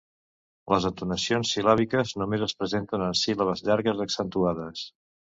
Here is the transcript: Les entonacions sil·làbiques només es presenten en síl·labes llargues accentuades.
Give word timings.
Les 0.73 0.85
entonacions 0.89 1.51
sil·làbiques 1.57 2.13
només 2.21 2.45
es 2.45 2.55
presenten 2.61 3.03
en 3.09 3.19
síl·labes 3.19 3.61
llargues 3.69 4.01
accentuades. 4.07 4.83